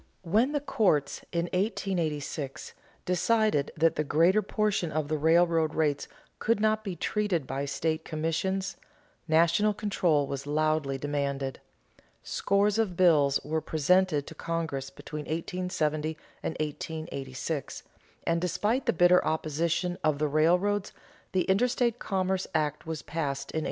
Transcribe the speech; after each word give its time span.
When 0.23 0.51
the 0.51 0.59
courts, 0.59 1.21
in 1.31 1.43
1886, 1.53 2.73
decided 3.05 3.71
that 3.77 3.97
the 3.97 4.03
greater 4.03 4.41
portion 4.41 4.91
of 4.91 5.09
the 5.09 5.17
railroad 5.19 5.75
rates 5.75 6.07
could 6.39 6.59
not 6.59 6.83
be 6.83 6.95
treated 6.95 7.45
by 7.45 7.65
state 7.65 8.03
commissions, 8.03 8.77
national 9.27 9.75
control 9.75 10.25
was 10.25 10.47
loudly 10.47 10.97
demanded. 10.97 11.61
Scores 12.23 12.79
of 12.79 12.97
bills 12.97 13.39
were 13.45 13.61
presented 13.61 14.25
to 14.25 14.33
Congress 14.33 14.89
between 14.89 15.25
1870 15.25 16.17
and 16.41 16.57
1886, 16.59 17.83
and, 18.25 18.41
despite 18.41 18.87
the 18.87 18.93
bitter 18.93 19.23
opposition 19.23 19.99
of 20.03 20.17
the 20.17 20.27
railroads, 20.27 20.91
the 21.31 21.43
Interstate 21.43 21.99
Commerce 21.99 22.47
Act 22.55 22.87
was 22.87 23.03
passed 23.03 23.51
in 23.51 23.57
1887. 23.59 23.59